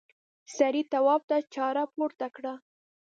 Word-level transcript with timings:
سړي 0.57 0.81
تواب 0.91 1.21
ته 1.29 1.37
چاړه 1.53 1.83
پورته 1.93 2.27
کړه. 2.35 2.53